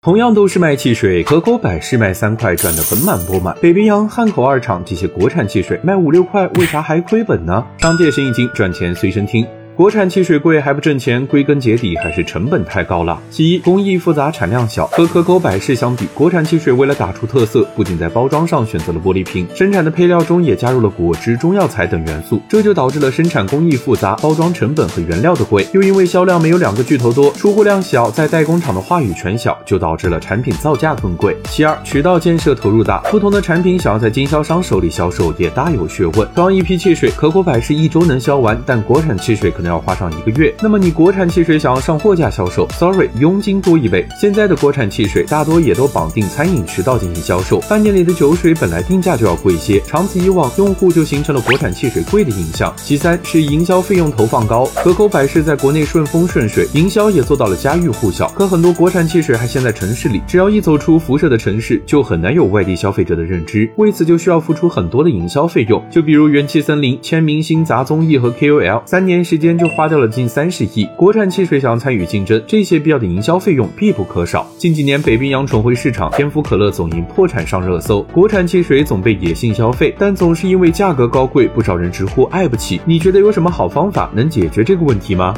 [0.00, 7.66] 同样都是卖汽水，可口百事卖三块赚得盆满钵满，北冰洋、汉口二厂这些国产汽水卖五六块，为啥还亏本呢？
[7.78, 9.44] 商界生意经，赚钱随身听。
[9.78, 13.22] 国产汽水贵还不挣钱，归根结底还是成本太高了。
[13.30, 14.88] 其一，工艺复杂，产量小。
[14.88, 25.64] 和可口百事相比，国产汽水为了打出特色，不仅在包装上选择了玻璃瓶，生产的配料中也加入了果汁、中药材等元素，这就导致了生产工艺复杂，包装成本和原料的贵。
[25.72, 31.36] 又因为销量没有两个巨头多，出货量小，在代工厂的话语权小，就导致了产品造价更贵。
[31.44, 36.28] 其二，渠道建设投入大，不同的产品想要在经销商手里销售也大有学问。
[36.34, 40.54] 装一批汽水，可口百事一周能销完，但国产汽水可能要花上一个月。
[40.62, 44.06] 那么你国产汽水想要上货架销售，sorry，佣金多一倍。
[44.20, 52.72] 现在的国产汽水大多也都绑定餐饮渠道进行销售，饭店里的酒水本来定价就要贵些，长此以往，用户就形成了国产汽水贵的印象。
[52.76, 58.28] 其三是营销费用投放高，可口百事在国内顺风顺水，营销也做到了家喻户晓。
[58.30, 65.84] 可很多国产汽水还陷在城市里，只要一走出辐射的城市，就很难有外地消费者的认知，为此就需要付出很多的营销费用。
[65.90, 70.48] 就比如元气森林签明星、砸综艺和 KOL，三年时间就花掉了近三。
[70.50, 74.46] 十亿国产汽水想要参与竞争，这些必要的营销费用必不可少。
[74.56, 82.80] 近几年北冰洋重回市场，天府可乐总因破产上热搜，国产汽水总被野性消费，但总是因为价格高贵，不少人直呼爱不起。
[82.86, 85.34] 你觉得有什么好方法能解决这个问题吗？